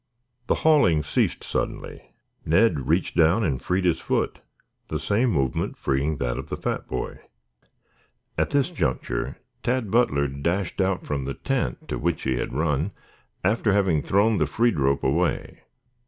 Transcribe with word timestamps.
The 0.47 0.55
hauling 0.65 1.03
ceased 1.03 1.43
suddenly. 1.43 2.01
Ned 2.43 2.87
reached 2.87 3.15
down 3.15 3.43
and 3.43 3.61
freed 3.61 3.85
his 3.85 3.99
foot, 3.99 4.41
the 4.87 4.97
same 4.97 5.29
movement 5.29 5.77
freeing 5.77 6.17
that 6.17 6.39
of 6.39 6.49
the 6.49 6.57
fat 6.57 6.87
boy. 6.87 7.19
At 8.35 8.49
this 8.49 8.71
juncture 8.71 9.37
Tad 9.61 9.91
Butler 9.91 10.27
dashed 10.27 10.81
out 10.81 11.05
from 11.05 11.25
the 11.25 11.35
tent, 11.35 11.87
to 11.87 11.99
which 11.99 12.23
he 12.23 12.37
had 12.37 12.51
run 12.51 12.93
after 13.43 13.73
having 13.73 14.01
thrown 14.01 14.37
the 14.37 14.47
freed 14.47 14.79
rope 14.79 15.03
away. 15.03 15.59